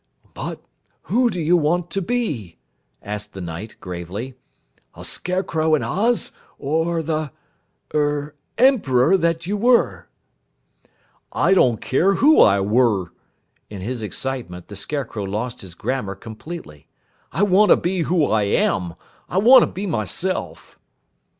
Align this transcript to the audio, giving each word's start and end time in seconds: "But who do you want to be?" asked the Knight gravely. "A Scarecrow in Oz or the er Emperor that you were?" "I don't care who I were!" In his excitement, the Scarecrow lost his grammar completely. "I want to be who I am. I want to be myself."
"But 0.33 0.63
who 1.03 1.29
do 1.29 1.39
you 1.39 1.55
want 1.55 1.91
to 1.91 2.01
be?" 2.01 2.57
asked 3.03 3.33
the 3.33 3.39
Knight 3.39 3.75
gravely. 3.79 4.33
"A 4.95 5.05
Scarecrow 5.05 5.75
in 5.75 5.83
Oz 5.83 6.31
or 6.57 7.03
the 7.03 7.31
er 7.93 8.33
Emperor 8.57 9.15
that 9.15 9.45
you 9.45 9.57
were?" 9.57 10.07
"I 11.31 11.53
don't 11.53 11.81
care 11.81 12.15
who 12.15 12.39
I 12.41 12.59
were!" 12.61 13.11
In 13.69 13.81
his 13.81 14.01
excitement, 14.01 14.69
the 14.69 14.75
Scarecrow 14.75 15.25
lost 15.25 15.61
his 15.61 15.75
grammar 15.75 16.15
completely. 16.15 16.87
"I 17.31 17.43
want 17.43 17.69
to 17.69 17.77
be 17.77 18.01
who 18.01 18.25
I 18.25 18.41
am. 18.41 18.95
I 19.29 19.37
want 19.37 19.61
to 19.61 19.67
be 19.67 19.85
myself." 19.85 20.79